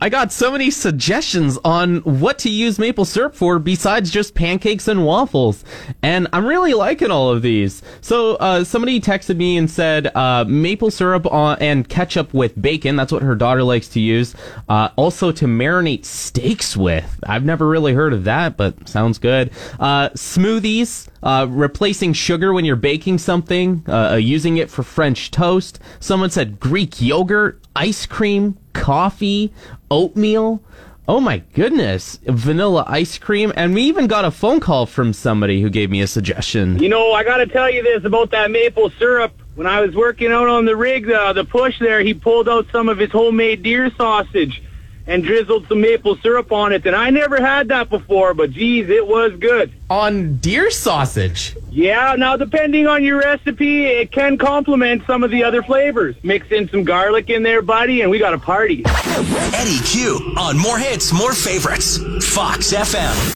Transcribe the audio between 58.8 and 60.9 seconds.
Eddie Q on More